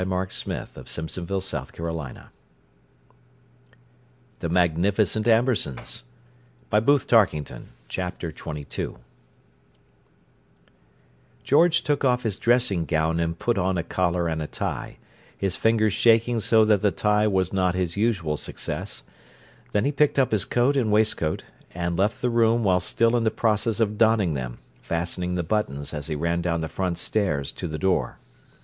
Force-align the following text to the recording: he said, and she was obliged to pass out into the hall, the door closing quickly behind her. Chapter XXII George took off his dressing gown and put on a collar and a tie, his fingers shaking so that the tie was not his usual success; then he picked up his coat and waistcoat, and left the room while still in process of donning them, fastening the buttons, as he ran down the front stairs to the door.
he 0.01 0.05
said, 0.31 0.67
and 0.75 0.87
she 0.89 0.99
was 0.99 1.15
obliged 1.15 1.75
to 1.75 1.79
pass 1.79 1.79
out 1.79 1.79
into 1.79 1.81
the 1.93 1.93
hall, 1.93 2.31
the 4.39 4.49
door 4.49 4.67
closing 4.73 5.75
quickly 5.75 6.05
behind 6.71 7.49
her. 7.49 7.63
Chapter 7.87 8.31
XXII 8.35 8.95
George 11.43 11.83
took 11.83 12.03
off 12.03 12.23
his 12.23 12.39
dressing 12.39 12.85
gown 12.85 13.19
and 13.19 13.37
put 13.37 13.59
on 13.59 13.77
a 13.77 13.83
collar 13.83 14.27
and 14.27 14.41
a 14.41 14.47
tie, 14.47 14.97
his 15.37 15.55
fingers 15.55 15.93
shaking 15.93 16.39
so 16.39 16.65
that 16.65 16.81
the 16.81 16.89
tie 16.89 17.27
was 17.27 17.53
not 17.53 17.75
his 17.75 17.95
usual 17.95 18.37
success; 18.37 19.03
then 19.71 19.85
he 19.85 19.91
picked 19.91 20.17
up 20.17 20.31
his 20.31 20.45
coat 20.45 20.75
and 20.75 20.91
waistcoat, 20.91 21.43
and 21.75 21.95
left 21.95 22.23
the 22.23 22.29
room 22.31 22.63
while 22.63 22.79
still 22.79 23.15
in 23.15 23.29
process 23.29 23.79
of 23.79 23.99
donning 23.99 24.33
them, 24.33 24.57
fastening 24.81 25.35
the 25.35 25.43
buttons, 25.43 25.93
as 25.93 26.07
he 26.07 26.15
ran 26.15 26.41
down 26.41 26.61
the 26.61 26.67
front 26.67 26.97
stairs 26.97 27.51
to 27.51 27.67
the 27.67 27.77
door. 27.77 28.17